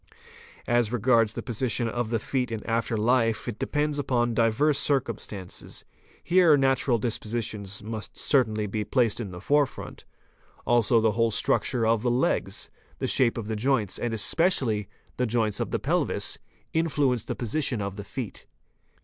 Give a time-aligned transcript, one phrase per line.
[0.65, 5.85] As regards the position of the feet in after lfe it depends upon diverse circumstances.
[6.23, 10.05] Here natural dispositions must certainly be placed in the fore front.
[10.65, 15.27] Also the whole structure of the legs, the shape of the joints and especially the
[15.27, 16.39] joints of the pelvis,
[16.73, 18.47] influence the position of the feet.